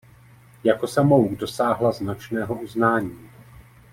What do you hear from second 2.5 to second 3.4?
uznání.